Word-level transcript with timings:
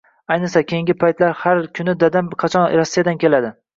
Ayniqsa, 0.35 0.61
keyingi 0.71 0.95
paytlar 1.03 1.35
har 1.41 1.61
kuni 1.81 1.95
Dadam 2.05 2.33
qachon 2.45 2.67
Rossiyadan 2.81 3.21
keladi 3.27 3.53